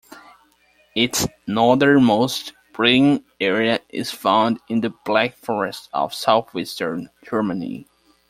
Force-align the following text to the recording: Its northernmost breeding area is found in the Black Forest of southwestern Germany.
Its 0.95 1.27
northernmost 1.45 2.53
breeding 2.73 3.23
area 3.39 3.79
is 3.89 4.09
found 4.09 4.59
in 4.67 4.81
the 4.81 4.89
Black 5.05 5.35
Forest 5.35 5.89
of 5.93 6.11
southwestern 6.11 7.11
Germany. 7.23 7.85